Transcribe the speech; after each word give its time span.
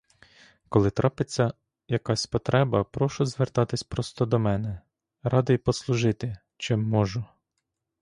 Коли 0.69 0.89
трапиться 0.89 1.53
якась 1.87 2.27
потреба, 2.27 2.83
прошу 2.83 3.25
звертатися 3.25 3.85
просто 3.89 4.25
до 4.25 4.39
мене,— 4.39 4.81
радий 5.23 5.57
послужити, 5.57 6.37
чим 6.57 6.83
можу. 6.83 7.25